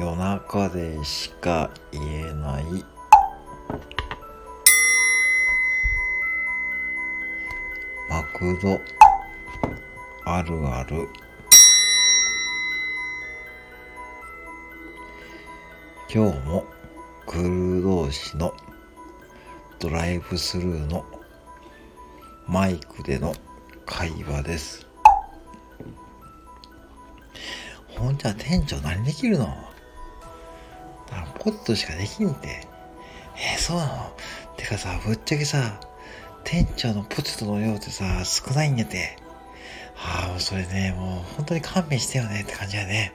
[0.00, 2.64] 夜中でしか言えない。
[8.08, 8.80] マクド。
[10.24, 11.06] あるある。
[16.08, 16.64] 今日も
[17.26, 18.54] クルー同士の。
[19.78, 21.04] ドライブスルーの。
[22.46, 23.34] マイクでの
[23.84, 24.86] 会話です。
[27.88, 29.46] ほんじゃ店長何できるの？
[31.40, 32.68] コットしかできんて。
[33.36, 34.12] えー、そうなの？
[34.56, 35.80] てかさぶっちゃけさ
[36.44, 39.16] 店長のポテトの量ってさ少ないんやて。
[39.96, 43.12] ああもうそれねもう本当に勘弁してよねって感じやね。